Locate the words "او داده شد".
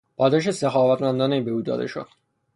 1.51-2.07